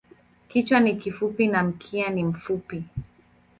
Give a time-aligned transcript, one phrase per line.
[0.47, 2.83] Kichwa ni kifupi na mkia ni mfupi.